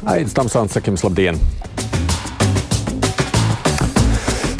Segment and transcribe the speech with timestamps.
[0.00, 1.36] Aizsmeļamies, Tamsons, sakim, labdien!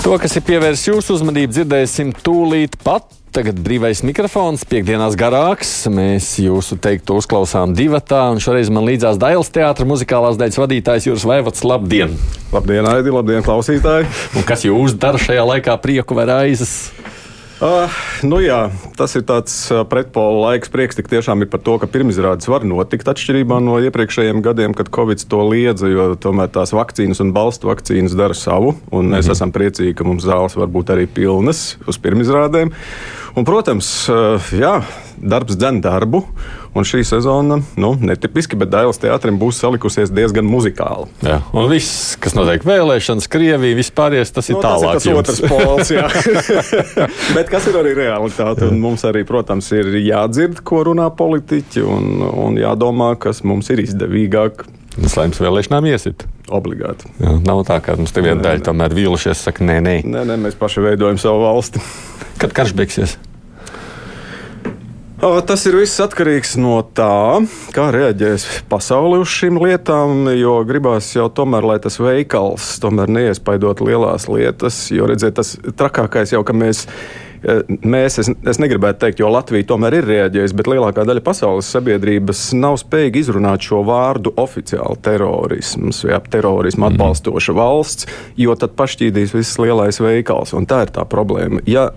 [0.01, 3.07] To, kas ir pievērsts jūsu uzmanību, dzirdēsim tūlīt pat.
[3.31, 5.71] Tagad brīvais mikrofons, piekdienās garāks.
[5.93, 11.27] Mēs jūsu teikto uzklausām divatā, un šoreiz man līdzās Dailas teātras muzikālās daļas vadītājs Jūras
[11.31, 11.63] Vaivats.
[11.63, 12.17] Labdien!
[12.51, 13.15] Labdien, Aidi!
[13.15, 14.11] Labdien, klausītāji!
[14.35, 16.75] Un kas jūs dara šajā laikā prieku vai raizes?
[17.61, 17.93] Uh,
[18.25, 19.53] nu jā, tas ir tāds
[19.93, 20.71] pretpola laiks.
[20.73, 24.89] Prieks tik tiešām ir par to, ka pirmizrādes var notikt atšķirībā no iepriekšējiem gadiem, kad
[24.89, 28.79] Covid to liedza, jo tomēr tās vakcīnas un balstu vakcīnas dara savu.
[28.89, 29.37] Un mēs mm -hmm.
[29.37, 32.73] esam priecīgi, ka mums zāles var būt arī pilnas uz pirmizrādēm.
[33.39, 33.89] Un, protams,
[34.57, 34.81] jā,
[35.21, 36.25] darbs dzen darbu.
[36.71, 41.09] Un šī sezona, nu, netipiski, bet Dailas teātrim būs salikusies diezgan muzikāli.
[41.27, 45.01] Jā, un viss, kas notiek vēlēšanas, Krievija, vispārējais, tas ir nu, tālāk.
[45.01, 46.07] Tas ir tas otrs pols, jā.
[47.37, 48.69] bet kas ir arī realitāte?
[48.71, 53.83] Un mums arī, protams, ir jādzird, ko runā politiķi, un, un jādomā, kas mums ir
[53.83, 54.63] izdevīgāk.
[55.01, 56.27] Slēpjas vēlēšanām iesit.
[56.55, 57.11] Obligāti.
[57.19, 59.99] Jā, nav tā, ka mums te viena daļa tomēr vīlušies, saka, nē, nē.
[60.07, 61.83] Nē, nē, mēs paši veidojam savu valsti.
[62.41, 63.19] Kad karš beigsies?
[65.21, 67.45] Tas ir viss atkarīgs no tā,
[67.77, 70.31] kā reaģēs pasaule uz šīm lietām.
[70.33, 74.87] Jo gribās jau tomēr, lai tas veikals tomēr neiespaidot lielās lietas.
[74.89, 76.87] Jo redziet, tas trakākais jau, ka mēs.
[77.41, 82.43] Mēs, es, es negribētu teikt, jo Latvija tomēr ir reaģējusi, bet lielākā daļa pasaules sabiedrības
[82.53, 86.93] nav spējīga izrunāt šo vārdu oficiāli terorisms vai terorismu mhm.
[86.93, 88.09] atbalstoša valsts,
[88.41, 90.53] jo tad pašķīdīs viss lielais veikals.
[90.53, 91.65] Un tā ir tā problēma.
[91.69, 91.89] Ja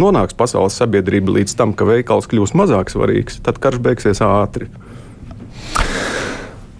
[0.00, 4.70] nonāks pasaules sabiedrība līdz tam, ka veikals kļūs mazāk svarīgs, tad karš beigsies ātri.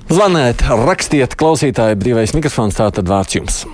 [0.06, 3.64] Zvaniet, rakstiet, klausītāji, brīvais mikrofons, tā tad vārds jums.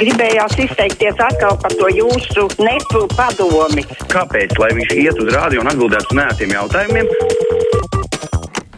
[0.00, 3.84] Gribējās izteikties atkal par to jūsu nepu padomi.
[4.12, 4.54] Kāpēc?
[4.62, 7.10] Lai viņš iet uz rādio un atbildētu uz nētiem jautājumiem.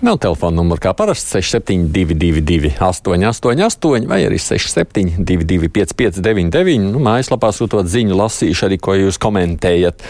[0.03, 8.17] Vēl telefona numurs kā parasti 6722, 888, vai arī 6722, 559, nu, mājaslapā sūtot ziņu,
[8.19, 10.03] lasīšu arī, ko jūs komentējat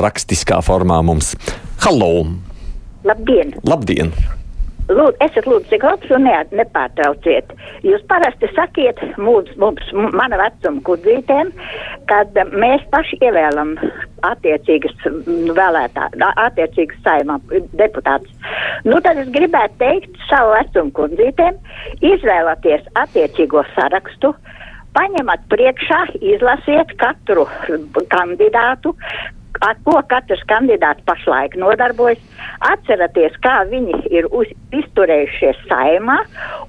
[0.00, 1.34] rakstiskā formā mums.
[1.84, 2.24] Halo!
[3.04, 3.52] Labdien!
[3.68, 4.14] Labdien!
[4.84, 7.52] Lūd, esat lūdzu labs un ne, nepārtrauciet.
[7.86, 11.52] Jūs parasti sakiet mums, mums mana vecuma kudzītēm,
[12.10, 13.72] kad mēs paši ievēlam
[14.28, 15.06] attiecīgas
[15.56, 16.10] vēlētā,
[16.44, 17.38] attiecīgas saimā
[17.80, 18.34] deputātus.
[18.84, 21.56] Nu, tad es gribētu teikt savu vecumu kudzītēm,
[22.04, 24.34] izvēlaties attiecīgo sarakstu,
[24.94, 27.48] paņemat priekšā, izlasiet katru
[28.12, 28.92] kandidātu,
[29.62, 32.20] ar ko katrs kandidāts pašlaik nodarbojas.
[32.70, 36.18] Atcerieties, kā viņi ir uz, izturējušies saimā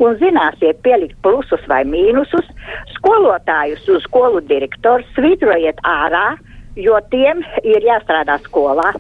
[0.04, 2.46] un zināsiet pielikt plusus vai mīnusus.
[2.98, 6.36] Skolotājus uz skolu direktors svītrojiet ārā,
[6.76, 8.94] jo tiem ir jāstrādā skolā.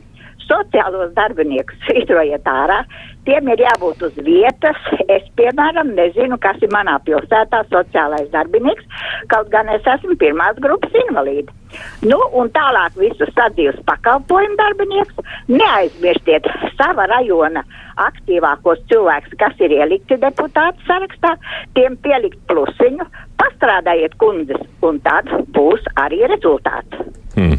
[0.46, 2.84] Sociālos darbiniekus svītrojiet ārā,
[3.26, 4.78] tiem ir jābūt uz vietas.
[5.10, 8.86] Es, piemēram, nezinu, kas ir manā pilsētā sociālais darbinieks,
[9.34, 11.54] kaut gan es esmu pirmās grupas invalīda.
[12.06, 15.26] Nu, un tālāk visus sadzīves pakalpojumu darbinieks.
[15.52, 16.48] Neaizmirstiet
[16.78, 17.66] sava rajona
[18.02, 21.36] aktīvākos cilvēkus, kas ir ielikti deputātu sarakstā,
[21.78, 23.08] tiem pielikt plusiņu,
[23.42, 27.02] pastrādājiet kundzes, un tad būs arī rezultāts.
[27.36, 27.58] Hmm.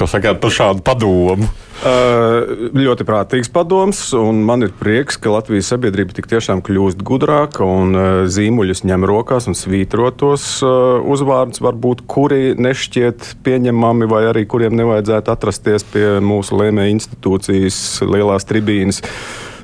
[0.00, 1.44] Ko sakāt par šādu padomu?
[1.80, 7.64] Uh, ļoti prātīgs padoms, un man ir prieks, ka Latvijas sabiedrība tik tiešām kļūst gudrāka
[7.68, 14.46] un uh, zīmuļus ņem rokās un svītrotos uh, uzvārdus, varbūt kuri nešķiet pieņemami vai arī
[14.48, 19.02] kuriem nevajadzētu atrasties pie mūsu lēmēja institūcijas lielās tribīnes.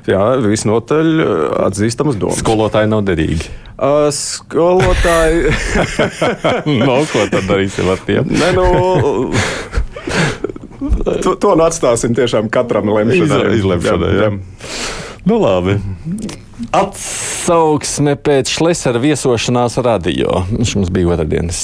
[0.07, 1.09] Jā, visnotaļ
[1.65, 2.41] atzīstamas domas.
[2.45, 3.49] Skolotāji nav derīgi.
[3.77, 5.49] Uh, skolotāji.
[6.81, 8.29] no, ko tad darīsim ar tiem?
[8.37, 8.69] ne, nu,
[11.23, 13.55] to, to nu atstāsim tiešām katram lemšanai.
[13.57, 14.29] Izlemšanai, jā.
[14.29, 15.07] jā.
[15.27, 15.75] Nu, labi.
[16.71, 20.45] Atsauksme pēc Šlesera viesošanās radio.
[20.47, 21.59] Viņš mums bija otrdienas,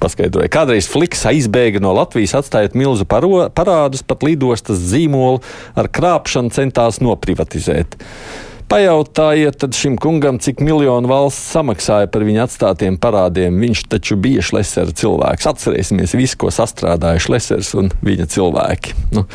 [0.00, 0.48] paskaidroja.
[0.54, 5.42] Kādreiz Fliks aizbēga no Latvijas, atstājot milzu parādus, pat lidostas zīmolu
[5.74, 7.98] ar krāpšanu centās noprivatizēt.
[8.66, 13.60] Pajautājiet šim kungam, cik miljonu valsts samaksāja par viņa atstātiem parādiem.
[13.62, 15.46] Viņš taču bija Šlesera cilvēks.
[15.52, 18.98] Atcerēsimies visu, ko sastrādāja Šlesers un viņa cilvēki.
[19.14, 19.28] Nu,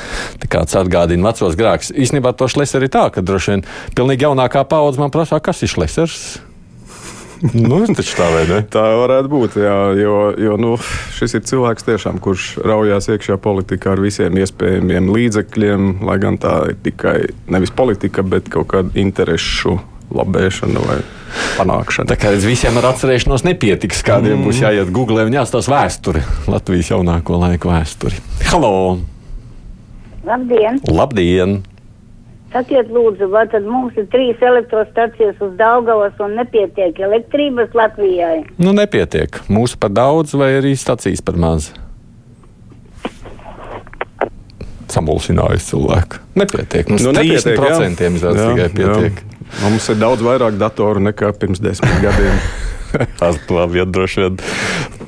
[0.43, 1.93] tā kāds atgādina vecos grēkus.
[1.95, 5.71] Īstenībā to Šleseri ir tā, ka droši vien pilnīgi jaunākā paudze man prasā, kas ir
[5.71, 6.50] Šlesers
[7.41, 8.59] nu, taču tā vai ne?
[8.75, 10.73] Tā varētu būt, jā, jo, jo nu,
[11.17, 16.57] šis ir cilvēks, tiešām, kurš raujās iekšā politikā ar visiem iespējamiem līdzekļiem, lai gan tā
[16.71, 17.17] ir tikai
[17.51, 19.79] nevis politika, bet kaut kāda interešu
[20.11, 20.99] labēšana vai
[21.57, 22.11] panākšana.
[22.11, 24.47] Tā kā visiem ar atcerēšanos nepietiks, kādiem mm.
[24.47, 28.19] būs jāiet Google un jāstāsta vēsturi, Latvijas jaunāko laiku vēsturi.
[28.51, 28.99] Halo!
[30.27, 30.81] Labdien!
[30.91, 31.61] Labdien!
[32.51, 38.41] Sakiet, lūdzu, vai tad mums ir trīs elektrostacijas uz Daugavas un nepietiek elektrības Latvijai?
[38.59, 39.39] Nu, nepietiek.
[39.47, 41.69] Mūsu par daudz vai arī stacijas par maz.
[44.91, 46.19] Samulsinājis cilvēku.
[46.35, 46.89] Nepietiek.
[46.91, 47.77] Mums Nu, nepietiek, jā.
[47.79, 49.21] 30% izrādās tikai pietiek.
[49.21, 49.27] jā.
[49.63, 52.35] Mums ir daudz vairāk datoru nekā pirms desmit gadiem.
[53.19, 54.35] Tas labi, ja droši vien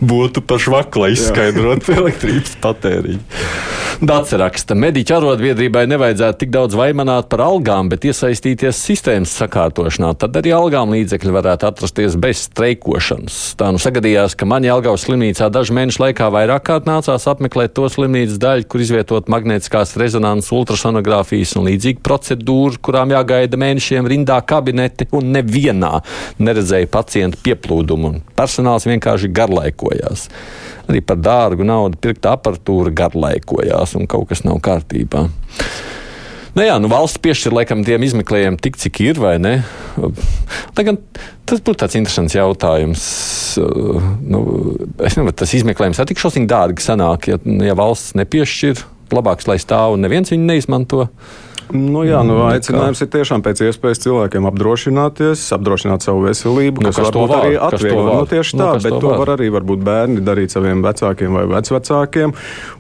[0.08, 3.20] būtu par švakla izskaidrot elektrības patēriņu.
[4.02, 10.14] Dācis raksta, mediķu arotbiedrībai nevajadzētu tik daudz vaimanāt par algām, bet iesaistīties sistēmas sakārtošanā.
[10.18, 13.38] Tad arī algām līdzekļi varētu atrasties bez streikošanas.
[13.60, 17.86] Tā nu sagadījās, ka man Jelgavas slimnīcā dažu mēnešu laikā vairāk kārt nācās apmeklēt to
[17.92, 25.12] slimnīcas daļu, kur izvietot magnētiskās rezonanses, ultrasonogrāfijas un līdzīgu procedūru, kurām jāgaida mēnešiem rindā kabineti,
[25.14, 26.00] un nevienā
[26.42, 28.18] neredzēja pacientu pieplūdumu.
[28.40, 30.30] Personāls vienkārši garlaikojās.
[30.90, 35.28] Arī par dārgu naudu pirkta aparatūra garlaikojās, un kaut kas nav kārtībā.
[36.54, 39.56] Nu jā, nu valsts piešķir laikam tiem izmeklējumiem tik, cik ir, vai ne?
[39.98, 41.00] Lai gan
[41.50, 43.06] tas būtu tāds interesants jautājums.
[43.58, 44.42] Uh, Nu,
[45.04, 48.86] es nezinu, tas izmeklējums ir tik šausmīgi dārgi sanāk, ja, ja valsts nepiešķir.
[49.14, 51.04] Labāks, lai stāv un neviens viņu neizmanto.
[51.74, 52.50] Nu, jā, nu, Nekā.
[52.54, 57.40] aicinājums ir tiešām pēc iespējas cilvēkiem apdrošināties, apdrošināt savu veselību, Nu, kas, kas varbūt var,
[57.48, 58.04] arī atvieglo.
[58.14, 59.32] Nu, tieši Nu, tā, kas bet to to var.
[59.36, 62.34] arī varbūt bērni darīt saviem vecākiem vai vecvecākiem.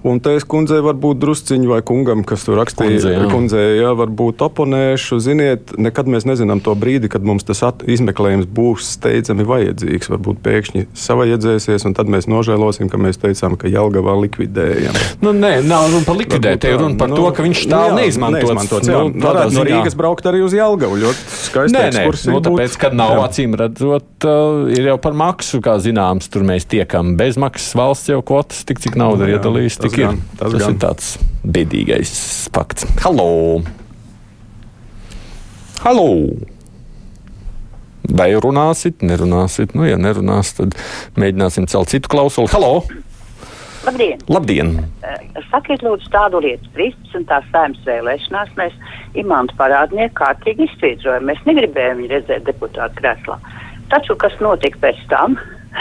[0.03, 3.25] Un te es kundzei varbūt drusciņi vai kungam, kas tur rakstīja, jā.
[3.31, 5.17] kundzei, jā, varbūt oponēšu.
[5.23, 10.11] Ziniet, nekad mēs nezinām to brīdi, kad mums tas izmeklējums būs steidzami vajadzīgs.
[10.13, 14.93] Varbūt pēkšņi savaiedzēsies, un tad mēs nožēlosim, ka mēs teicām, ka Jelgavā likvidējam.
[15.23, 16.81] Nu, nē, nav runa par likvidēt, Varbūt te ir tā.
[16.83, 18.43] runa par Nu, to, ka viņš stāv jā, neizmantots.
[18.43, 18.82] neizmantots, jā.
[18.87, 20.97] Nu, Varētu no Rīgas braukt arī uz Jelgavu.
[21.01, 23.25] Ļoti skaisti Nē, nē, nu, tāpēc, ka nav Jā.
[23.27, 27.13] acīm redzot, uh, ir jau par maksu, kā zināms, tur mēs tiekam.
[27.19, 30.07] Bez maksas valsts jau kvotas, tik cik nauda ir tas tik ir.
[30.07, 30.75] gan, tas tas gan.
[30.75, 31.13] ir tāds
[31.43, 32.15] bēdīgais
[32.53, 32.87] fakts.
[33.03, 33.61] Halo!
[35.83, 36.09] Halo!
[38.13, 39.73] Vai runāsit, nerunāsit?
[39.77, 40.75] Nu, ja nerunās, tad
[41.19, 42.51] mēģināsim celt citu klausuli.
[42.53, 42.83] Halo!
[43.83, 44.21] Labdien!
[44.31, 44.69] Labdien!
[45.03, 46.69] Eh, Sakiet, lūdzu, tādu lietu.
[46.77, 47.49] 13.
[47.51, 48.77] saimnes vēlēšanās mēs
[49.19, 51.27] imantu parādnieku kārtīgi izsvītrojam.
[51.27, 53.37] Mēs negribējām viņu redzēt deputātu krēslā.
[53.91, 55.35] Taču, kas notika pēc tam,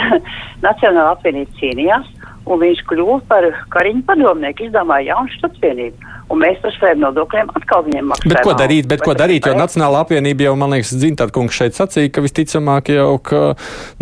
[0.67, 2.11] Nacionāla apvienība cīnījās,
[2.43, 6.11] un viņš kļuva par kariņu padomnieku, izdomāja jaunu štatvienību.
[6.33, 8.33] Un mēs par saviem nodokļiem atkal viņiem maksājam.
[8.33, 8.87] Bet ko darīt?
[8.89, 9.47] Bet ko darīt?
[9.47, 9.55] Jo?
[9.59, 13.43] Nacionāla apvienība jau, man liekas, Zintarkungs šeit sacīja, ka visticamāk jau ka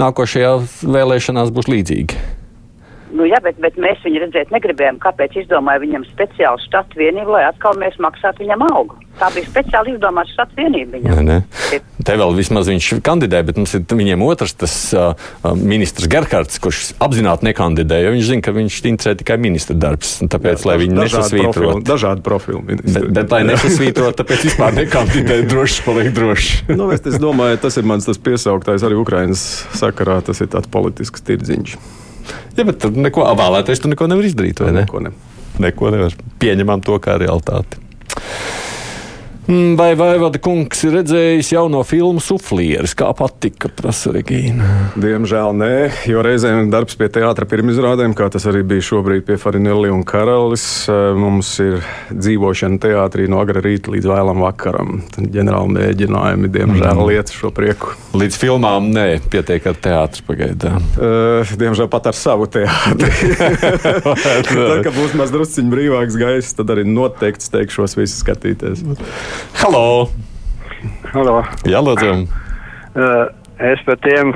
[0.01, 0.53] nākošajā
[0.89, 2.40] vēlēšanās būs līdzīgi.
[3.11, 4.99] Nu, jā, bet, bet mēs viņu redzēt negribējām.
[5.03, 8.99] Kāpēc izdomāja viņam speciālu štatu vienību, lai atkal mēs maksātu viņam algu?
[9.19, 11.17] Tā bija speciāli izdomāta štatu vienība viņam.
[11.19, 11.79] Nē, nē.
[12.07, 15.11] Te vēl vismaz viņš kandidē, bet mums ir viņiem otrs, tas uh,
[15.59, 20.15] ministrs Gerhards, kurš apzināti nekandidē, jo viņš zina, ka viņš interesē tikai ministra darbs.
[20.31, 21.83] Tāpēc, lai viņi nesasvītrot.
[21.87, 22.63] Dažādi profili.
[22.71, 26.61] Bet, bet, lai nesasvītrot, tāpēc vispār nekandidē, droši paliek droši.
[26.71, 29.45] Nu, es, es domāju, tas ir mans tas piesauktais arī Ukraiņas
[29.81, 30.21] sakarā.
[30.25, 31.75] Tas ir tāds politisks tirdziņš.
[32.57, 34.83] Ja, bet tur neko vēlēties, tu neko nevar izdarīt, ne?
[34.83, 35.13] Neko ne.
[35.61, 36.15] Neko nevar.
[36.41, 37.79] Pieņemam to kā realitāti.
[39.51, 42.93] Mm, Vai Vaivada kungs ir redzējis jauno filmu Suflieris?
[42.95, 44.63] Kā patika, prasa Regīna?
[44.95, 45.71] Diemžēl nē,
[46.07, 50.63] jo reizēm darbs pie teātra pirmizrādēm, kā tas arī bija šobrīd pie Farinelli un Karalis,
[50.87, 51.81] eh, mums ir
[52.15, 55.01] dzīvošana teātrī no agra rīta līdz vēlam vakaram.
[55.19, 57.03] Ģenerāli mēģinājumi, diemžēl, Mhm.
[57.11, 57.91] lieta šo prieku.
[58.15, 60.79] Līdz filmām nē, pietiek ar teātru pagaidām.
[60.95, 63.11] Uh, diemžēl pat ar savu teātri.
[63.91, 68.85] tad, kad būs maz drusciņš brīvāks gaiss, tad arī noteikti steigšos visu skatīties.
[69.61, 70.09] Halo!
[71.13, 71.41] Halo.
[71.69, 72.11] Jā, lūdzu!
[72.91, 73.27] Uh,
[73.61, 74.33] es par tiem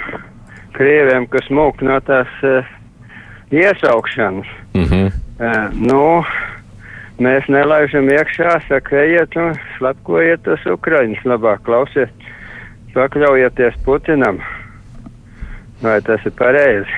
[0.75, 2.67] krieviem, kas mūk no tās uh,
[3.51, 4.47] iesaukšanas.
[4.73, 5.11] Mm -hmm.
[5.39, 6.23] Uh, nu,
[7.19, 12.11] mēs nelaižam iekšā, saka, ejiet un slepkojiet tos Ukraiņus labāk, klausiet,
[12.93, 14.39] pakļaujieties Putinam.
[15.83, 16.91] Vai tas ir pareizi?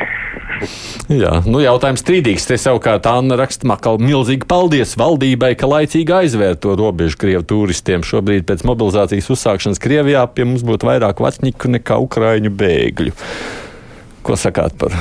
[1.24, 2.48] Jā, nu jautājums strīdīgs.
[2.50, 8.06] Te savukārt Anna raksta makal milzīgi paldies valdībai, ka laicīgi aizvērt to robežu Krievu turistiem.
[8.08, 13.17] Šobrīd pēc mobilizācijas uzsākšanas Krievijā pie mums būtu vairāk vatņiku nekā Ukraiņu bēgļu.
[14.27, 14.96] Ko sakāt par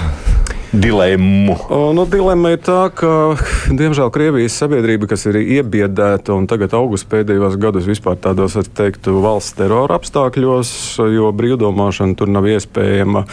[0.80, 1.56] dilemmu?
[1.97, 3.37] Nu, dilemma ir tā, ka,
[3.73, 9.16] diemžēl, Krievijas sabiedrība, kas ir iebiedēta un tagad augus pēdējos gados vispār tādos, es teiktu,
[9.25, 10.71] valsts terora apstākļos,
[11.14, 13.25] jo brīvdomāšana tur nav iespējama.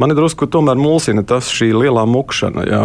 [0.00, 2.82] Man ir drusku tomēr mulsina tas šī lielā mukšana, jā,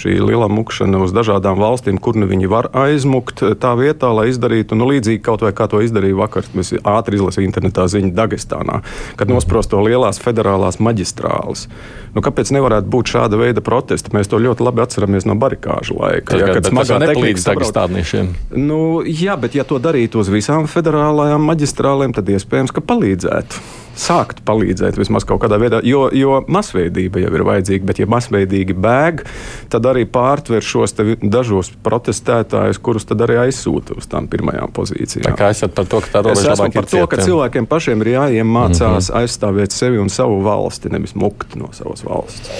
[0.00, 4.78] šī lielā mukšana uz dažādām valstīm, kur nu viņi var aizmukt tā vietā, lai izdarītu,
[4.78, 8.80] nu, līdzīgi kaut vai kā to izdarīja vakar, mēs ātri izlasījām internetā ziņu Dagestānā,
[9.20, 11.68] kad nosprosto lielās federālās maģistrāles.
[12.14, 14.12] Nu, kāpēc nevarētu būt šāda šāda veida protesti.
[14.14, 16.38] Mēs to ļoti labi atceramies no barikāžu laika.
[16.38, 18.34] Jā, ja, kad smagā nepalīdz tagad stādniešiem.
[18.54, 24.42] Nu, jā, bet ja to darītu uz visām federālajām maģistrālēm, tad iespējams, ka palīdzētu sākt
[24.46, 27.88] palīdzēt vismaz kaut kādā veidā, jo, jo masveidība jau ir vajadzīga.
[27.88, 29.24] Bet, ja masveidīgi bēg,
[29.72, 35.30] tad arī pārtver šos dažos protestētājus, kurus tad arī aizsūta uz tām pirmajām pozīcijām.
[35.30, 38.14] Tā kā esat par to, ka tā robeža ir par to, ka cilvēkiem pašiem ir
[38.16, 39.20] jāiemācās mm -hmm.
[39.22, 42.50] aizstāvēt sevi un savu valsti, nevis mukt no savas valsts.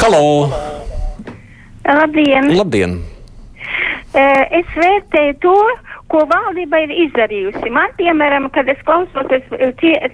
[0.00, 0.50] Halo!
[1.84, 2.56] Labdien!
[2.56, 3.00] Labdien.
[4.14, 5.56] Es vērtēju to,
[6.10, 7.70] ko valdība ir izdarījusi.
[7.74, 9.46] Man, piemēram, kad es klausoties,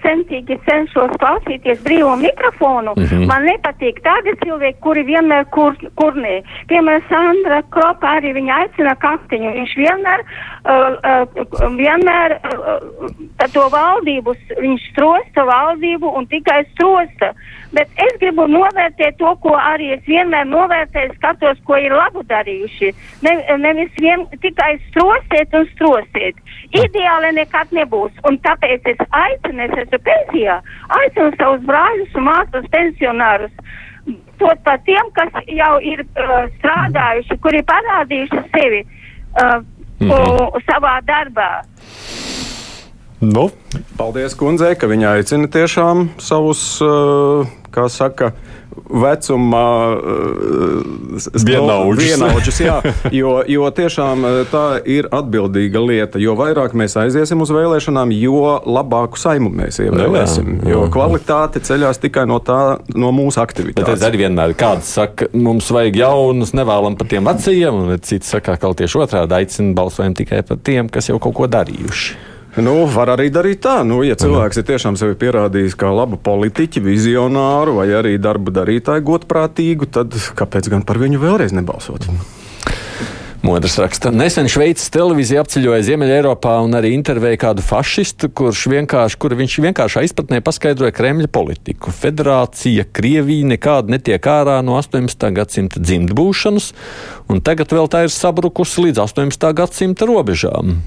[0.04, 3.26] centīgi cenšos klausīties brīvo mikrofonu, mm -hmm.
[3.30, 6.36] man nepatīk tādi cilvēki, kuri vienmēr kur, kurnē.
[6.68, 9.52] Piemēram, Sandra Kropa arī viņa aicina kaktiņu.
[9.58, 17.32] Viņš vienmēr, uh, uh, vienmēr uh, to valdību, viņš strosta valdību un tikai strosta.
[17.72, 22.92] Bet es gribu novērtēt to, ko arī es vienmēr novērtēju, skatos, ko ir labu darījuši.
[23.22, 26.38] Ne, nevis vien tikai strosēt un strosēt prosiet.
[26.74, 28.14] Ideāli nekad nebūs.
[28.28, 30.58] Un tāpēc es aicinu, es esmu pensijā,
[31.00, 33.54] aicinu savus brāļus un māsas pensionārus.
[34.40, 39.62] Tot par tiem, kas jau ir uh, strādājuši, kuri parādījuši sevi uh,
[40.00, 40.66] mm -hmm.
[40.68, 41.50] savā darbā.
[43.20, 43.48] Nu.
[43.96, 48.32] Paldies, kundzei, ka viņa aicina tiešām savus, uh, kā saka,
[48.90, 49.62] vecuma
[49.96, 52.60] uh, vienaudžus.
[53.20, 56.20] jo, jo tiešām uh, tā ir atbildīga lieta.
[56.22, 60.52] Jo vairāk mēs aiziesim uz vēlēšanām, jo labāku saimu mēs ievēlēsim.
[60.60, 60.74] Jā, jā.
[60.74, 63.88] Jo kvalitāte ceļās tikai no, tā, no mūsu aktivitātes.
[63.96, 68.58] Tad arī vienmēr kāds saka, mums vajag jaunus, nevēlam par tiem vecajiem, un cits saka,
[68.60, 72.35] ka tieši otrādi aicina balsojumu tikai par tiem, kas jau kaut ko darījuši.
[72.56, 76.80] Nu, var arī darīt tā, nu, ja cilvēks ir tiešām sevi pierādījis kā labu politiķu,
[76.86, 82.08] vizionāru vai arī darba darītāju godprātīgu, tad kāpēc gan par viņu vēlreiz nebalsot?
[83.44, 89.20] Modrs raksta, nesen Šveices televīzija apceļoja Ziemeļā Eiropā un arī intervēja kādu fašistu, kurš vienkārši,
[89.22, 91.92] kur viņš vienkāršā izpratnē paskaidroja Kremļa politiku.
[91.94, 95.28] Federācija, Krievija nekāda netiek ārā no 18.
[95.36, 96.72] gadsimta dzimtbūšanas,
[97.30, 99.50] un tagad vēl tā ir sabrukusi līdz 18.
[99.60, 100.78] gadsimta robežām.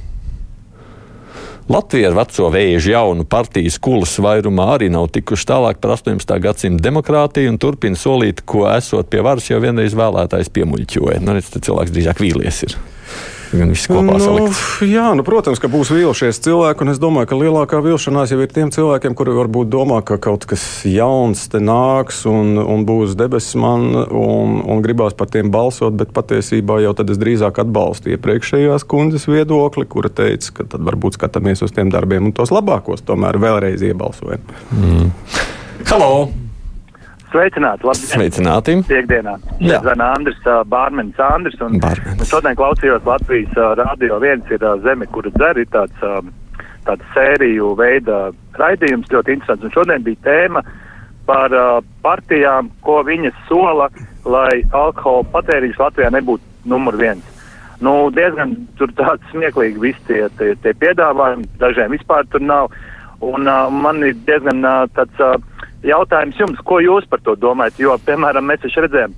[1.70, 6.32] Latvija ar veco vēža jaunu partijas kulas vairumā arī nav tikuši tālāk par 18.
[6.42, 11.20] gadsimta demokrātiju un turpina solīt, ko esot pie varas jau vienreiz vēlētājs piemuļķoja.
[11.22, 12.64] Nu, redz, cilvēks drīzāk vīlies.
[12.66, 12.74] Ir
[13.54, 14.60] gan viss kopā nu, salikt?
[14.86, 18.52] Jā, nu, protams, ka būs vīlušies cilvēki, un es domāju, ka lielākā vilšanās jau ir
[18.54, 23.58] tiem cilvēkiem, kuri varbūt domā, ka kaut kas jauns te nāks un, un būs debesis
[23.60, 28.86] man, un, un gribās par tiem balsot, bet patiesībā jau tad es drīzāk atbalstu iepriekšējās
[28.90, 33.42] kundzes viedokli, kura teica, ka tad varbūt skatāmies uz tiem darbiem un tos labākos tomēr
[33.42, 34.46] vēlreiz iebalsojam.
[34.76, 35.10] Mm.
[35.90, 36.30] Hello!
[37.30, 37.86] Sveicināti!
[37.86, 38.10] Labdien.
[38.10, 38.76] Sveicināti!
[38.90, 39.36] Piektdienā.
[39.86, 40.40] Zana Andris,
[40.72, 41.60] Bārmenis Andris.
[41.62, 42.24] Un, Bārmenis.
[42.24, 46.30] un šodien klausījos Latvijas radio viens ir zeme, kura dzer, ir tāds,
[46.88, 49.68] tāds sēriju veida raidījums, ļoti interesants.
[49.68, 50.66] Un šodien bija tēma
[51.30, 51.54] par
[52.02, 53.92] partijām, ko viņas sola,
[54.26, 57.26] lai alkohola patēriņš Latvijā nebūtu numur viens.
[57.80, 62.74] Nu, diezgan tur tāds smieklīgi visi tie, tie, tie piedāvājumi, dažiem vispār tur nav.
[63.24, 65.38] Un uh, man ir diezgan uh, tāds uh,
[65.86, 67.80] Jautājums jums, ko jūs par to domājat?
[67.80, 69.16] Jo, piemēram, mēs taču redzējām,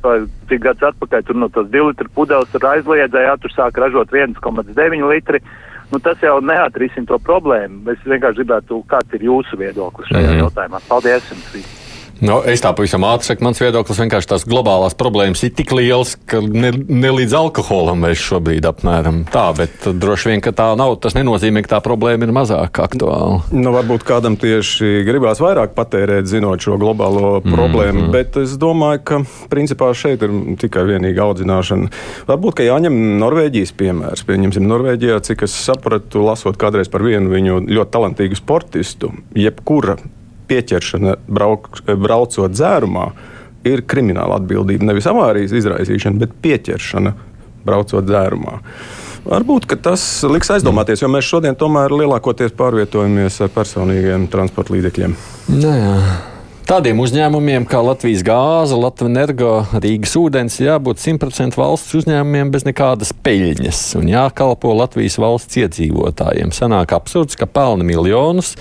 [0.49, 5.09] cik gadus atpakaļ tur no tos 2 litru pudeles ir aizliedzēja, tur sāk ražot 1,9
[5.09, 5.41] litri.
[5.91, 7.81] Nu, tas jau neatrisina to problēmu.
[7.91, 10.43] Es vienkārši gribētu, kāds ir jūsu viedoklis šajā mm -hmm.
[10.45, 10.83] jautājumā.
[10.87, 11.80] Paldies jums!
[12.21, 16.13] Nu, es tā pavisam ātri saku, mans viedoklis vienkārši tās globālās problēmas ir tik liels,
[16.29, 20.99] ka ne, ne līdz alkoholam mēs šobrīd apmēram tā, bet droši vien, ka tā nav.
[21.01, 23.41] Tas nenozīmē, ka tā problēma ir mazāk aktuāla.
[23.49, 28.13] Nu, varbūt kādam tieši gribās vairāk patērēt, zinot šo globālo problēmu, mm.
[28.13, 31.89] bet es domāju, ka principā šeit ir tikai vienīga audzināšana.
[32.29, 34.27] Varbūt, ka jāņem Norvēģijas piemērs.
[34.29, 39.97] Pieņemsim Norvēģijā, cik es sapratu, lasot kādreiz par vienu viņu ļoti talantīgu sportistu, jebkura
[40.49, 43.05] pieķeršana brauk, braucot dzērumā
[43.67, 44.87] ir krimināla atbildība.
[44.89, 47.13] Nevis avārijas izraisīšana, bet pieķeršana
[47.67, 48.57] braucot dzērumā.
[49.21, 55.17] Varbūt tas liks aizdomāties, jo mēs šodien tomēr lielākoties pārvietojamies ar personīgiem transporta līdzekļiem.
[55.59, 55.95] Nē, jā.
[56.69, 63.11] Tādiem uzņēmumiem kā Latvijas gāze, Latvijas energo, Rīgas ūdens jābūt 100% valsts uzņēmumiem bez nekādas
[63.25, 66.53] peļņas un jākalpo Latvijas valsts iedzīvotājiem.
[66.55, 68.53] Sanāk absurds, ka pelna miljonus,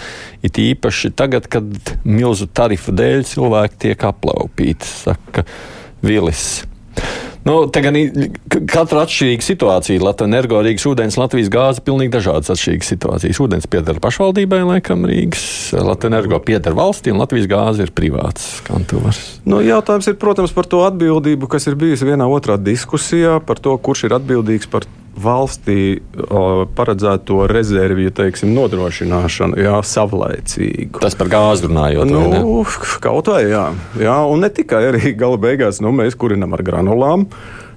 [0.42, 5.44] it īpaši tagad, kad milzu tarifu dēļ cilvēki tiek aplaupīti, saka
[6.00, 6.62] Vilis.
[7.44, 7.96] Nu, te gan
[8.68, 10.02] katra atšķirīga situācija.
[10.04, 13.40] Latvijas energo, Rīgas ūdens, Latvijas gāze- pilnīgi dažādas atšķirīgas situācijas.
[13.40, 19.40] Ūdens pieder pašvaldībai, laikam Rīgas, Latvijas energo pieder valstī, un Latvijas gāze ir privāts kantors.
[19.44, 23.76] Nu, jautājums ir, protams, par to atbildību, kas ir bijusi vienā otrā diskusijā par to,
[23.78, 24.84] kurš ir atbildīgs par
[25.18, 31.02] valstī o, paredzēto rezervju teiksim, nodrošināšanu, jā, savlaicīgu.
[31.02, 32.12] Tas par gāzi runājot.
[32.14, 32.42] vai ne?
[32.44, 32.60] Nu,
[33.02, 33.70] kaut vai jā.
[34.00, 37.26] jā, un ne tikai arī gala beigās nu, mēs kurinam ar granulām.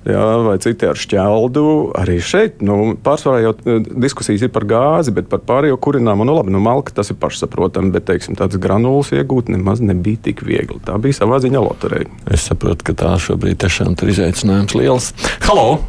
[0.04, 1.64] Jā, vai citi ar šķeldu.
[1.96, 6.28] Arī šeit nu, pārsvarā jau eh, diskusijas ir par gāzi, bet par pārējo kurināmu.
[6.28, 10.44] Nu, labi, nu, malka tas ir pašsaprotami, bet teiksim, tādas granulas iegūt nemaz nebija tik
[10.44, 10.82] viegli.
[10.84, 12.12] Tā bija savā ziņā loterija.
[12.36, 15.14] Es saprotu, ka tā šobrīd tiešām ir izaicinājums liels.
[15.48, 15.80] Halo!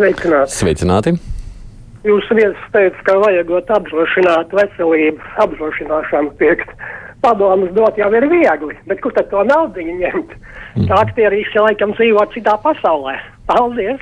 [0.00, 0.54] Sveicināti!
[0.56, 1.12] Sveicināti!
[2.08, 6.72] Jūs viens teica, ka vajagot apdrošināt veselību, apdrošināšanu pirkt.
[7.20, 10.32] Padomus dot jau ir viegli, bet kur tad to naudu ņemt?
[10.78, 10.86] Mhm.
[10.88, 13.18] Tā aktierīši laikam dzīvo citā pasaulē.
[13.50, 14.00] Paldies!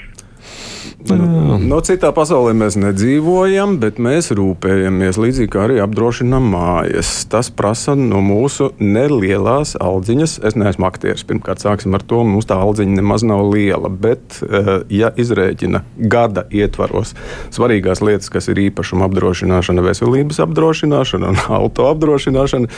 [1.09, 7.11] No Nu, citā pasaulē mēs nedzīvojam, bet mēs rūpējamies līdzīgi kā arī apdrošinām mājas.
[7.29, 10.37] Tas prasa no mūsu nelielās aldziņas.
[10.47, 11.25] Es neesmu aktieris.
[11.27, 12.21] Pirmkārt, sāksim ar to.
[12.25, 13.91] Mums tā aldziņa nemaz nav liela.
[13.91, 17.17] Bet, eh, ja izrēķina gada ietvaros
[17.51, 22.71] svarīgās lietas, kas ir īpašuma apdrošināšana, veselības apdrošināšana un auto apdrošināšana,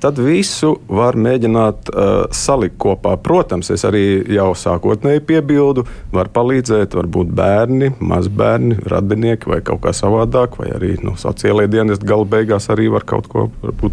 [0.00, 3.16] tad visu var mēģināt uh, salikt kopā.
[3.18, 9.94] Protams, es arī jau sākotnēji piebildu, var palīdzēt, varbūt bērni, mazbērni, radinieki vai kaut kā
[9.96, 13.48] savādāk, vai arī nu, sociālajie dienesti gala beigās arī var kaut ko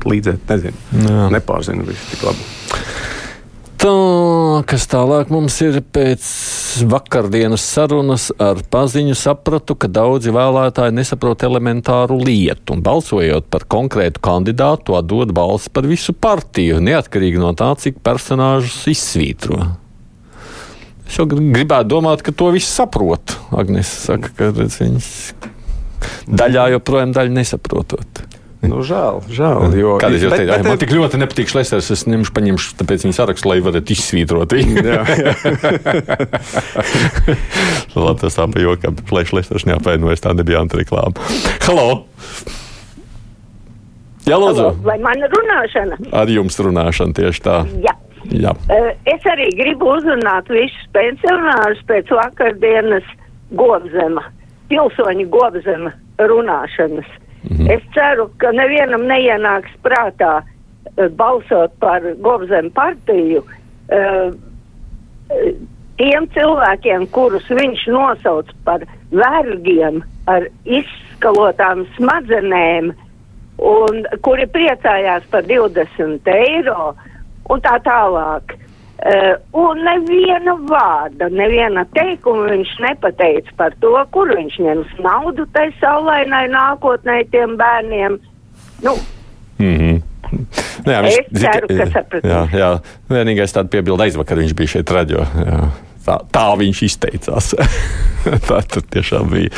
[0.05, 0.45] līdzēt.
[0.49, 1.29] Nezinu, Jā.
[1.33, 2.51] nepārzinu visu tik labi.
[3.85, 3.91] Tā,
[4.65, 6.23] kas tālāk mums ir pēc
[6.89, 14.89] vakardienas sarunas ar paziņu, sapratu, ka daudzi vēlētāji nesaprot elementāru lietu balsojot par konkrētu kandidātu,
[14.89, 19.59] to dod balsi par visu partiju, neatkarīgi no tā, cik personāžus izsvītro.
[21.07, 23.35] Es jau gr- gribētu domāt, ka to viss saprot.
[23.53, 25.09] Agnēs saka, ka redz, viņas
[26.27, 28.23] daļā joprojām daļu nesaprotot.
[28.65, 29.75] Nu, žēl, žēl.
[29.77, 33.45] Jo, teicu, bet- "Ai, man tik ļoti nepatīk Šlesers, es ņemšu, paņemšu tāpēc viņa sarakstu,
[33.51, 34.75] lai varētu izsvītrot viņu.
[34.81, 35.33] Jā, jā.
[37.95, 41.13] Labi, tas tā pa jokam, lai Šlesers neapvainojas, tā nebija antireklāma.
[41.67, 42.05] Halo!
[44.25, 45.99] Jā, lūdzu, Vai man runāšana?
[46.17, 47.59] ar jums runāšana tieši tā.
[47.85, 47.93] Jā.
[48.31, 48.53] Jā.
[48.69, 53.03] Eh, Es arī gribu uzrunāt visus pensionārus pēc vakardienas
[53.51, 54.23] govzema,
[54.69, 57.05] pilsoņu govzema runāšanas.
[57.49, 57.69] Mhm.
[57.69, 60.41] Es ceru, ka nevienam neienāks prātā
[60.97, 63.43] eh, balsot par govzemu partiju.
[63.89, 64.31] eh,
[65.97, 72.91] Tiem cilvēkiem, kurus viņš nosauc par vergiem ar izskalotām smadzenēm,
[73.63, 76.95] un kuri priecājās par 20 eiro
[77.49, 78.55] un tā tālāk.
[78.95, 85.67] Uh, un neviena vārda, neviena teikuma viņš nepateica par to, kur viņš ņems naudu tai
[85.81, 88.17] saulainai nākotnē tiem bērniem.
[88.83, 88.95] Nu,
[89.59, 90.01] Mm -hmm.
[90.85, 92.31] Nu, jā, Es ceru, ka sapratīs.
[92.31, 92.69] jā, jā,
[93.09, 95.19] vienīgais tāda piebilda aizvakar viņš bija šeit raģio.
[95.45, 95.59] Jā.
[96.05, 97.53] Tā, tā viņš izteicās.
[98.49, 99.53] tā tur tiešām bija.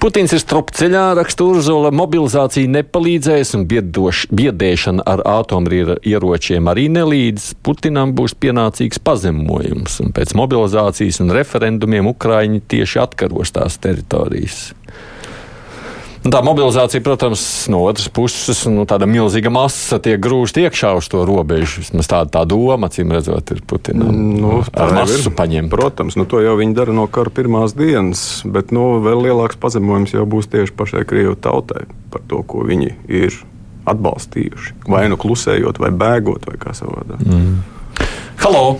[0.00, 1.90] Putins ir strupceļā, raksta Urzula.
[1.92, 7.50] Mobilizācija nepalīdzēs un biedoš, biedēšana ar atomieročiem arī nelīdz.
[7.64, 14.70] Putinam būs pienācīgs pazemojums, un pēc mobilizācijas un referendumiem Ukraiņi tieši atkaros tās teritorijas.
[16.20, 21.08] Un Tā mobilizācija, protams, no otras puses, nu, tāda milzīga masa tiek grūsta iekšā uz
[21.08, 21.80] to robežu.
[21.80, 24.12] Vismaz tāda tā doma, acīm redzot, ir Putinam.
[24.36, 25.72] Nu, tā ar masu paņemt.
[25.72, 30.12] Protams, nu, to jau viņi dara no kara pirmās dienas, bet nu, vēl lielāks pazemojums
[30.12, 33.40] jau būs tieši pašai Krievu tautai par to, ko viņi ir
[33.88, 34.76] atbalstījuši.
[34.92, 37.24] Vai nu klusējot, vai bēgot, vai kā savādāk.
[37.24, 37.62] Mm.
[38.44, 38.76] Halo!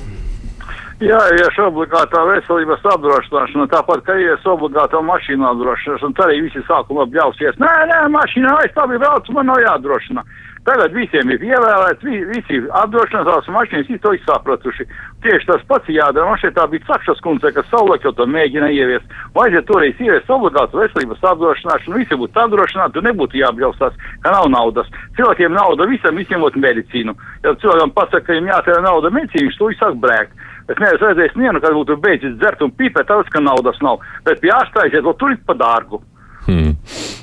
[1.00, 6.12] Jā, iešu obligātā veselības apdrošināšana, tāpat kā iešu obligātā mašīnu apdrošināšana.
[6.18, 7.56] Tad arī visi sākumā bļausies.
[7.62, 10.24] Nē, nē, mašīna aizstāvīja brauc, man nav jādrošina.
[10.68, 14.84] Tagad visiem ir ievēlēts, vi, visi apdrošinātās mašīnas, visi to izsapratuši.
[15.24, 16.26] Tieši tas pats jādara.
[16.28, 19.16] Man šeit tā bija Sakšas kundze, kas savulaik jau to mēģina ieviest.
[19.38, 24.92] Vajadzēja toreiz ieviest obligātu veselības apdrošināšanu, visi būtu apdrošināti, nebūtu jābļausās, ka nav naudas.
[25.16, 27.16] Cilvēkiem nauda visam, visiem būtu medicīnu.
[27.48, 30.48] Ja cilvēkam pasaka, ka viņam jātērē nauda medicīnu, viņš to visu brēkt.
[30.70, 34.02] Es neesmu redzējis vienu, kad būtu beidzis dzert un pīpēt, tāpēc, ka naudas nav.
[34.26, 36.02] Bet pie aiziet, vēl tur ir pa dārgu.
[36.46, 36.76] Hmm.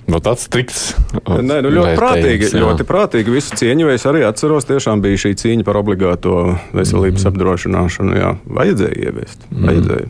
[0.07, 0.93] No tāds strikts.
[1.25, 2.51] Nē, nu ļoti prātīgi.
[2.51, 2.61] jā.
[2.63, 3.89] Ļoti prātīgi visu cieņu.
[3.91, 6.37] Es arī atceros, tiešām bija šī cīņa par obligāto
[6.75, 7.31] veselības mm.
[7.33, 8.15] apdrošināšanu.
[8.15, 9.49] Jā, vajadzēja ieviest.
[9.51, 10.07] Vajadzēja.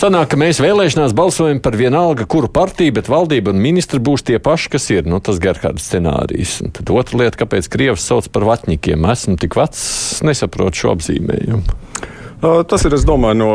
[0.00, 4.38] Sanāk, ka mēs vēlēšanās balsojam par vienalga, kuru partiju, bet valdība un ministri būs tie
[4.40, 5.04] paši, kas ir.
[5.04, 6.54] Nu, tas Gerhards scenārijs.
[6.64, 9.04] Un tad otra lieta, kāpēc Krievs sauc par vatņikiem.
[9.12, 9.82] Esmu tik vecs,
[10.24, 11.76] nesaprotu šo apzīmējumu.
[12.40, 13.48] Tas ir, es domāju, no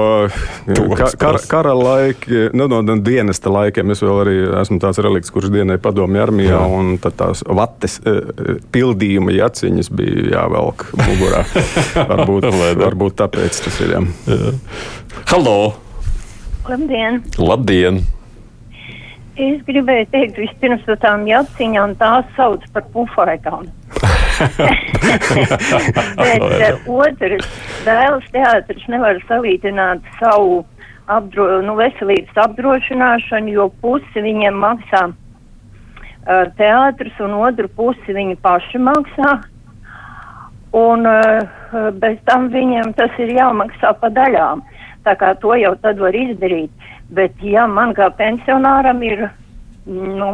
[1.00, 3.96] ka, kara, kara laika, nu, no, dienesta laikiem.
[3.96, 6.68] Es vēl arī esmu tāds relikts, kurš dienēja padomju armijā, Jā.
[6.70, 7.98] un tās vates
[8.76, 11.42] pildījuma jaciņas bija jāvelk mugurā.
[12.14, 12.52] varbūt,
[12.84, 13.98] varbūt tāpēc tas ir.
[13.98, 14.46] Jā.
[15.34, 15.58] Halo!
[16.66, 17.20] Labdien!
[17.38, 18.00] Labdien!
[19.36, 23.68] Es gribēju teikt, vispirms par tām jaciņām tās sauc par pufaikām.
[26.18, 27.46] Bet uh, otrs,
[27.86, 30.64] dēls teātris nevar salīdzināt savu
[31.12, 38.82] apdro, nu, veselības apdrošināšanu, jo pusi viņiem maksā uh, teātris un otru pusi viņi paši
[38.90, 39.36] maksā.
[40.76, 44.66] Un uh, bez tam viņiem tas ir jāmaksā pa daļām.
[45.06, 46.72] Tā kā to jau tad var izdarīt.
[47.14, 49.28] Bet ja man kā pensionāram ir,
[49.86, 50.32] nu,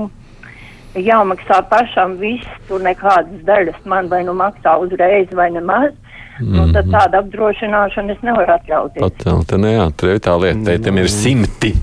[0.95, 5.91] jāmaksā pašam viss, tur nekādas daļas man vai nu maksā uzreiz vai nemaz,
[6.39, 6.55] mm.
[6.55, 9.03] nu, tad tāda apdrošināšana es nevaru atļauties.
[9.03, 11.75] Pacelt, nē, jā, tur ir tā lieta, te tam ir simti.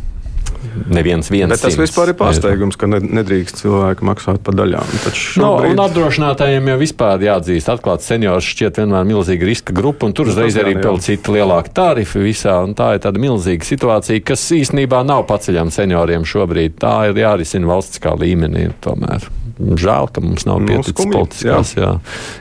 [0.88, 1.50] Neviens viens.
[1.50, 1.90] Bet tas simts.
[1.90, 4.90] vispār ir pārsteigums, ka ne- nedrīkst cilvēki maksāt par daļām.
[4.94, 5.72] No, šobrīd...
[5.74, 10.34] un apdrošinātājiem jau vispār jāatzīst, atklāt seniors šķiet vienmēr milzīga riska grupa, un tur Nu,
[10.34, 15.02] uzreiz arī vēl citi lielāki tarifi visā, un tā ir tāda milzīga situācija, kas īstenībā
[15.06, 16.78] nav paceļama senioriem šobrīd.
[16.82, 19.28] Tā ir jārisina valstiskā līmenī tomēr.
[19.58, 21.86] Žēl, ka mums nav Nu, pieticis politiskās jā.
[21.88, 21.94] Jā,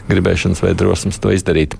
[0.09, 1.73] gribēšanas vai drosmes to izdarīt.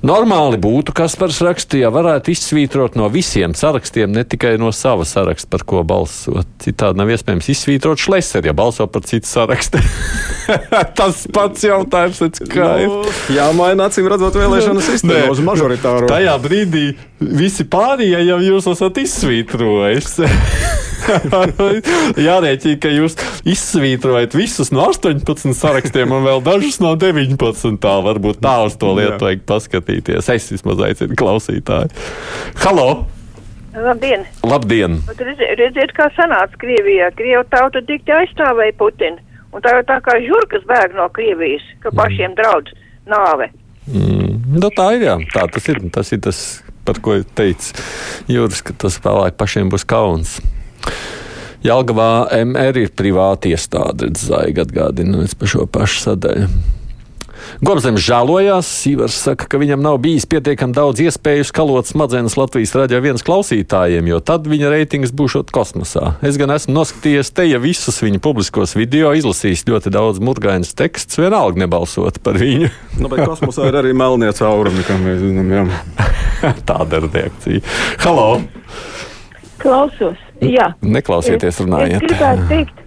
[0.00, 5.04] Normāli būtu, kas par rakstu, ja varētu izsvītrot no visiem sarakstiem, ne tikai no sava
[5.04, 6.48] saraksta, par ko balsot.
[6.64, 9.82] Citādi nav iespējams izsvītrot šleseri, ja balso par citu sarakstu.
[10.98, 12.88] Tas pats jautājums, ir skaidrs.
[12.88, 16.08] Nu, jā, maina acīm redzot vēlēšanu sistēmu uz mažoritāro.
[16.08, 16.86] Tajā brīdī
[17.20, 20.16] visi pārējie jau jūs esat izsvītrojis.
[22.26, 23.16] Jārēķina, ka jūs
[23.48, 27.78] izsvītrojat visus no 18 sarakstiem un vēl dažus no 19.
[27.82, 30.28] Tā varbūt tā uz to lietu vajag paskatīties.
[30.32, 31.92] Es vismaz aicinu klausītāju.
[32.64, 32.90] Halo!
[33.70, 34.24] Labdien!
[34.42, 34.98] Labdien!
[35.14, 37.12] Redziet, redziet, kā sanāca Krievijā.
[37.16, 39.22] Krievu tauta dikti aizstāvēja Putinu.
[39.54, 42.74] Un tā ir tā kā žurkas bēg no Krievijas, ka pašiem draudz
[43.10, 43.50] nāve.
[43.90, 45.06] Mm, nu, tā ir.
[45.08, 45.16] Jā.
[45.34, 45.80] Tā tas ir.
[45.94, 46.40] Tas ir tas,
[46.90, 47.86] par ko teica
[48.30, 50.40] Juris, ka tas vēlāk pašiem būs kauns.
[51.62, 56.50] Jelgavā MR ir privāta iestāde, Zaiga atgādina par šo pašu sadaļu.
[57.64, 63.00] Gobzems žēlojās, Sīvars saka, ka viņam nav bijis pietiekami daudz iespēju skalot smadzenes Latvijas radio
[63.04, 66.14] viens klausītājiem, jo tad viņa reitings būšot kosmosā.
[66.26, 71.20] Es gan esmu noskatījies te, ja visus viņa publiskos video izlasījis ļoti daudz murgainas teksts,
[71.20, 72.70] vienalga nebalsot par viņu.
[73.00, 75.50] Nu, bet kosmosā ir arī melnie caurumi, kā mēs zinām.
[75.52, 76.52] Jā.
[76.68, 77.60] Tāda ir reakcija.
[78.04, 78.28] Halo!
[79.60, 80.70] Klausos, jā.
[80.80, 82.00] Neklausieties, Es runājiet.
[82.06, 82.78] gribētu teikt,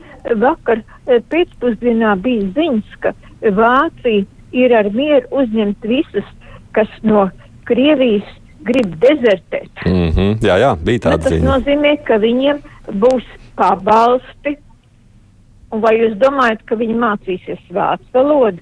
[0.42, 3.12] vakar eh, pēcpusdienā bija ziņas, ka
[3.44, 6.26] Vācija ir ar mieru uzņemt visus,
[6.72, 7.30] kas no
[7.68, 8.28] Krievijas
[8.64, 9.72] grib dezertēt.
[9.86, 10.36] Mm -hmm.
[10.44, 11.48] Jā, jā, bija Nu, tāda tas ziņa.
[11.52, 12.60] nozīmē, ka viņiem
[13.00, 13.24] būs
[13.56, 14.58] pabalsti.
[15.72, 18.58] Un vai jūs domājat, ka viņi mācīsies vācu valodu?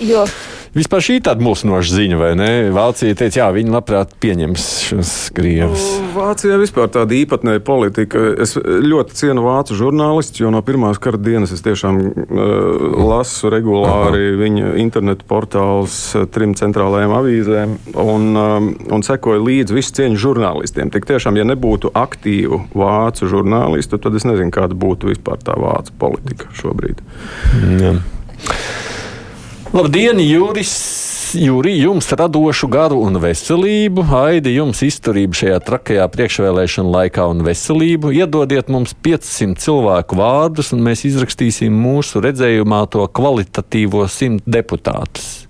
[0.00, 0.24] Jo
[0.74, 2.48] Vispār šī tāda mūsinoša ziņa, vai ne?
[2.74, 5.84] Vācija teica, jā, viņi labprāt pieņems šos krievus.
[6.16, 8.18] Vācijā vispār tāda īpatnēja politika.
[8.42, 14.32] Es ļoti cienu vācu žurnālistus, jo no pirmās kara dienas es tiešām uh, lasu regulāri
[14.32, 14.40] Aha.
[14.40, 20.90] viņa internetu portālus eh, trim centrālajām avīzēm un, um, un sekoju līdzi visu cieņu žurnālistiem.
[20.90, 25.94] Tik tiešām, ja nebūtu aktīvu vācu žurnālistu, tad es nezinu, kāda būtu vispār tā vācu
[26.02, 27.06] politika šobrīd.
[27.78, 27.94] Jā.
[29.74, 30.70] Labdien, Juris!
[31.34, 38.12] Jūri, jums radošu garu un veselību, Aidi, jums izturību šajā trakajā priekšvēlēšana laikā un veselību.
[38.14, 45.48] Iedodiet mums 500 cilvēku vārdus, un mēs izrakstīsim mūsu redzējumā to kvalitatīvo simt deputātus.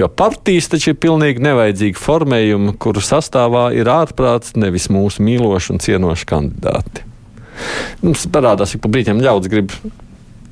[0.00, 5.84] Jo partijas taču ir pilnīgi nevajadzīgi formējumi, kuru sastāvā ir ārprāts, nevis mūsu mīloši un
[5.84, 7.04] cienoši kandidāti.
[8.00, 9.76] Mums parādās, ka pa brīdim ļaudis grib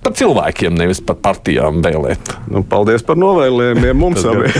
[0.05, 2.33] par cilvēkiem, nevis par partijām vēlēt.
[2.51, 4.49] Nu, paldies par novēlējumiem mums abiem.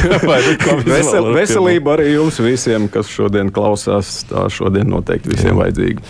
[0.71, 4.25] Nu Vesel, veselība arī jums visiem, kas šodien klausās.
[4.29, 6.05] Tā šodien noteikti visiem vajadzīga.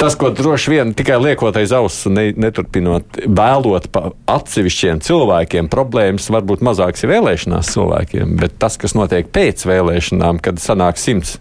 [0.00, 5.70] Tas, ko droši vien tikai liekot aiz auss un ne, neturpinot vēlot pa atsevišķiem cilvēkiem,
[5.72, 11.38] problēmas varbūt mazākas ir vēlēšanās cilvēkiem, bet tas, kas notiek pēc vēlēšanām, kad sanāk simts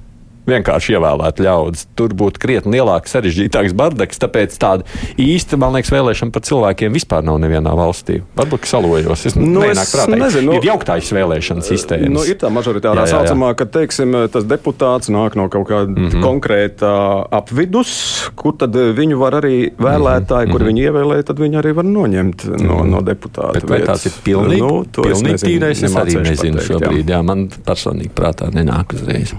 [0.47, 1.85] vienkārši ievēlētu ļaudis.
[1.95, 4.19] Tur būtu krietni lielāks, sarežģītāks bardaks.
[4.19, 4.83] Tāpēc tāda
[5.17, 8.21] īsta, man liekas, vēlēšana par cilvēkiem vispār nav nevienā valstī.
[8.35, 9.25] Varbūt salojos.
[9.25, 10.17] Es, Nu, es prātā.
[10.19, 12.09] nezinu, nu- ir jauktais vēlēšana sistēmas.
[12.09, 13.27] Nu, ir tā mažoritārā Jā, jā, jā.
[13.27, 16.09] saucamā, ka teiksim, tas deputāts nāk no kaut kāda mm Mhm.
[16.11, 16.23] -hmm.
[16.23, 20.51] konkrēta apvidus, kur tad eh, viņu var arī vēlētāji, mm -hmm.
[20.51, 23.53] kur viņi ievēlēja, tad viņi arī var noņemt no, no deputāta.
[23.57, 23.59] Mhm.
[23.59, 25.83] Bet vai tās ir pilnīgi, nu, pilnīgi tīrais?
[25.83, 26.79] Es arī nezinu pateikt, jā.
[26.79, 27.05] šobrīd.
[27.09, 27.21] Jā.
[27.23, 29.33] Man personīgi prātā nenāk uzreiz.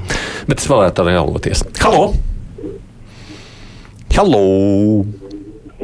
[0.48, 1.64] Bet es varētu arī aloties.
[1.82, 2.12] Halo!
[4.14, 4.44] Halo!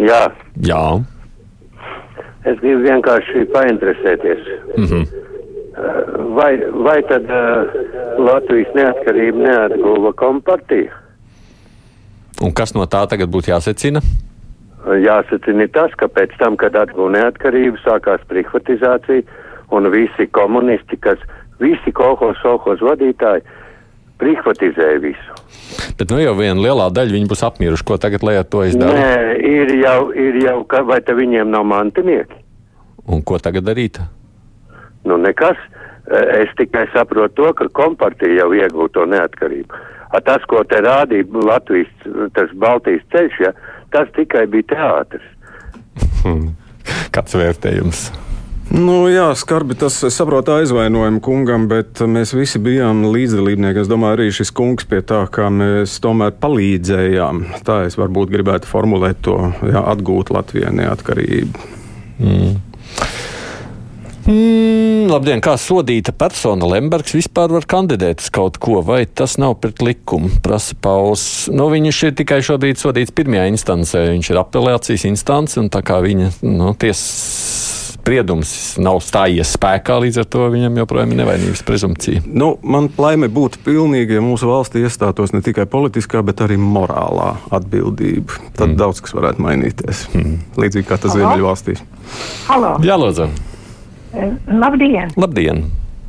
[0.00, 0.30] Jā,
[0.64, 0.84] Jā.
[2.46, 4.46] es gribu vienkārši painteresēties.
[4.76, 5.02] Mhm.
[6.36, 6.52] Vai,
[6.84, 7.76] vai tad uh,
[8.20, 10.92] Latvijas neatkarību neatguva kompartija?
[12.44, 14.02] Un kas no tā tagad būtu jāsecina?
[15.04, 19.24] Jāsacina tas, ka pēc tam, kad atguva neatkarību, sākās privatizācija
[19.76, 21.20] un visi komunisti, kas
[21.60, 23.44] visi kolhos, solhos vadītāji,
[24.20, 25.40] privatizēja visu.
[25.98, 28.94] Bet nu jau viena lielā daļa viņi būs apmīruši, ko tagad lai ar to izdara.
[28.96, 32.40] Nē, ir jau, ir jau, ka, vai te viņiem nav mantinieki?
[33.10, 34.00] Un ko tagad darīt?
[35.04, 35.58] Nu, nekas.
[36.10, 39.82] Es tikai saprotu to, ka kompartija jau iegūta to neatkarību.
[40.10, 41.92] A, tas, ko te rādīja Latvijas,
[42.34, 43.52] tas Baltijas ceļš, ja,
[43.94, 45.28] tas tikai bija teātris.
[47.14, 48.08] Kāds vērtējums?
[48.70, 53.82] Nu, jā, skarbi tas es saprotu aizvainojumu kungam, bet mēs visi bijām līdzdalībnieki.
[53.82, 57.42] Es domāju, arī šis kungs pie tā, kā mēs tomēr palīdzējām.
[57.66, 61.66] Tā es varbūt gribētu formulēt to, jā, atgūt Latvijai neatkarību.
[62.22, 62.54] Mm.
[64.30, 69.56] Mm, labdien, kā sodīta persona Lembergs vispār var kandidēt uz kaut ko, vai tas nav
[69.64, 70.30] pret likumu?
[70.44, 71.24] Prasa Pauls.
[71.50, 75.98] Nu, viņš ir tikai šobrīd sodīts pirmajā instancē, viņš ir apelācijas instance, un tā kā
[76.04, 82.22] viņa nu, tiesas spriedums nav stājies spēkā, līdz ar to viņam joprojām ir nevainības prezumcija.
[82.26, 87.34] Nu, man laime būtu pilnīgi, ja mūsu valstī iestātos ne tikai politiskā, bet arī morālā
[87.54, 88.40] atbildība.
[88.56, 88.78] Tad mm.
[88.80, 90.06] daudz kas varētu mainīties.
[90.16, 90.38] Mm.
[90.60, 91.14] Līdzīgi kā tas?
[91.14, 91.84] Ziemeļvalstīs.
[92.48, 93.28] Halo, Jā, lūdzu.
[94.16, 95.12] Eh, labdien!
[95.20, 95.66] Labdien!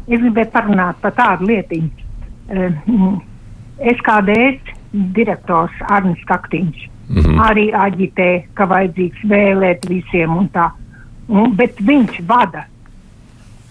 [0.07, 2.07] Es gribēju parunāt par tādu lietiņu.
[2.51, 3.19] Eh, mm,
[3.99, 4.79] SKDS
[5.15, 7.39] direktors Arnis Kaktiņš Mhm.
[7.43, 10.69] arī aģitē, ka vajadzīgs vēlēt visiem un tā.
[11.31, 12.65] Un, bet viņš vada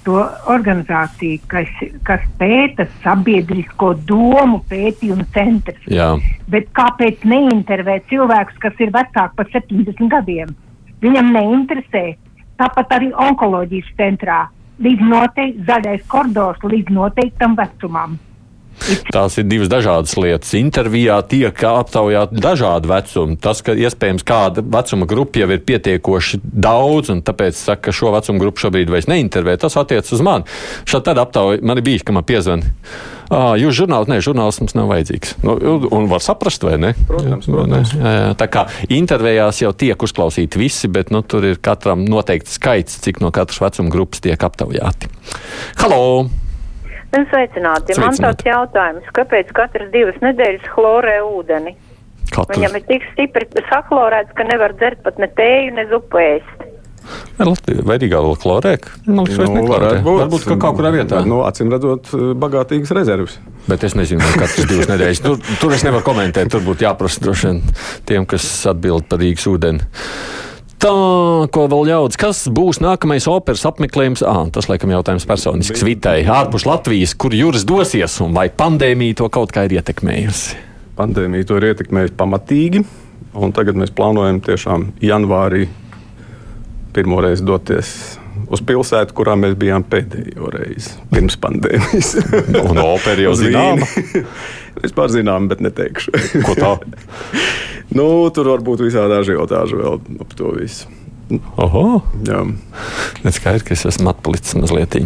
[0.04, 0.16] to
[0.48, 1.68] organizāciju, kas,
[2.08, 5.82] kas pēta sabiedrisko domu pētījumu centrs.
[5.92, 6.14] Jā.
[6.50, 10.54] Bet kāpēc neintervē cilvēkus, kas ir vecāki par 70 gadiem?
[11.04, 12.04] Viņam neinteresē.
[12.60, 14.40] Tāpat arī onkoloģijas centrā.
[14.80, 18.16] Līdz noteikti zaļais koridors līdz noteiktam vecumam.
[19.12, 20.52] Tās ir divas dažādas lietas.
[20.58, 23.36] Intervijā tiek aptaujāti dažādi vecumi.
[23.40, 28.14] Tas, ka iespējams kāda vecuma grupa jau ir pietiekoši daudz, un tāpēc saka, ka šo
[28.14, 30.48] vecuma grupu šobrīd vairs neintervē, tas attiecas uz mani.
[30.88, 32.64] Šādi tad aptauja man ir bijis, ka man piezvan.
[33.30, 35.36] Ah, jūs žurnāls, nē, žurnāls mums nav vajadzīgs.
[35.46, 35.54] Nu,
[35.94, 36.90] un var saprast, vai ne?
[37.06, 37.94] Protams, protams.
[37.94, 42.58] Jā, jā, tā kā intervijās jau tiek uzklausīti visi, bet nu, tur ir katram noteikts
[42.58, 45.14] skaits, cik no katras vecuma grupas tiek aptaujāti.
[45.78, 46.26] Halo!
[47.10, 47.96] Un sveicināti.
[47.98, 48.22] Man Sveicināti.
[48.22, 51.74] tāds jautājums, kāpēc katras divas nedēļas chlorē ūdeni?
[52.30, 52.54] Katru.
[52.54, 56.66] Viņam ir tik stipri saklorēts, ka nevar dzert pat ne tēju, ne zupu ēst.
[57.40, 58.92] Vai Rīgā vēl klorēka?
[59.08, 60.18] Man liekas, Nu, varētu būt.
[60.20, 61.22] Varbūt ka kaut kurā vietā.
[61.26, 63.38] Nu, acīm redzot, bagātīgas rezerves.
[63.66, 65.22] Bet es nezinu, katrs divas nedēļas.
[65.24, 66.52] Tur, tur es nevaru komentēt.
[66.52, 67.62] Tur būtu jāprasa droši vien
[68.06, 69.88] tiem, kas atbild par Rīgas ūdeni.
[70.80, 70.90] Tā,
[71.52, 74.22] ko vēl ļaudis, kas būs nākamais operas apmeklējums?
[74.24, 76.22] Ah, tas, laikam, jautājums personisks Vitai.
[76.24, 80.56] Ārpus Latvijas, kur jūras dosies, un vai pandēmija to kaut kā ir ietekmējusi?
[80.96, 82.80] Pandēmija to ir ietekmējusi pamatīgi,
[83.36, 85.66] un tagad mēs plānojam tiešām janvārī
[86.96, 87.92] pirmoreiz doties
[88.48, 92.14] uz pilsētu, kurā mēs bijām pēdējo reizi pirms pandēmijas.
[92.64, 93.84] Un opera jau zināma?
[94.86, 96.16] Vispār zinām, bet neteikšu.
[96.48, 96.72] Ko tā?
[97.96, 100.90] nu, tur var būt visādi ažiotāži vēl ap to visu.
[101.62, 102.00] Oho!
[102.26, 102.42] Jā.
[103.22, 104.96] Bet skaidrs, ka es esmu atpalicis mazliet.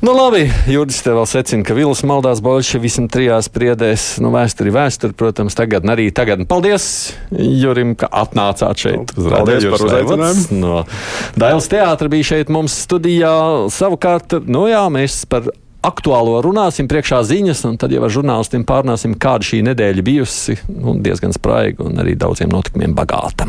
[0.00, 4.14] Nu, labi, Juris te vēl secina, ka Vils maldās bolševismu trijās priedēs.
[4.24, 6.46] Nu, vēsture ir vēsture, protams, tagad arī tagad.
[6.48, 6.86] Paldies
[7.28, 9.12] Jurim, ka atnācāt šeit.
[9.12, 10.60] uz paldies par uzaicinājumu.
[10.62, 10.78] No
[11.36, 13.34] Dailas teātra bija šeit mums studijā.
[13.76, 15.52] Savukārt, nu jā, mēs par
[15.86, 20.58] aktuālo runāsim, priekšā ziņas, un tad jau ar žurnālistiem pārnāsim, kāda šī nedēļa bijusi.
[20.76, 23.48] Nu, diezgan spraiga un arī daudziem notikumiem bagāta.